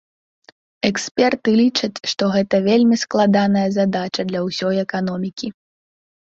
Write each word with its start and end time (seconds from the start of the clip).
Эксперты 0.89 1.49
лічаць, 1.61 1.97
што 2.13 2.23
гэта 2.37 2.55
вельмі 2.69 2.97
складаная 3.05 3.69
задача 3.79 4.21
для 4.33 4.45
ўсёй 4.49 4.75
эканомікі. 4.89 5.47